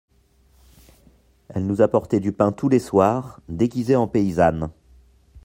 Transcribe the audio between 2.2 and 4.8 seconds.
pain tous les soirs, déguisée en paysanne.